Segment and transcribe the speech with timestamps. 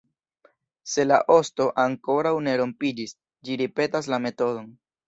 [0.93, 3.17] Se la osto ankoraŭ ne rompiĝis,
[3.47, 4.71] ĝi ripetas la metodon.